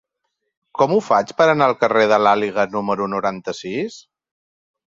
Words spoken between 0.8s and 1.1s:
ho